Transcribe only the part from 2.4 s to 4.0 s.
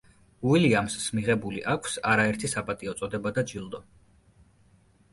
საპატიო წოდება და ჯილდო.